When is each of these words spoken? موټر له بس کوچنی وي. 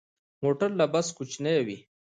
موټر 0.43 0.69
له 0.79 0.85
بس 0.93 1.07
کوچنی 1.17 1.57
وي. 1.65 1.77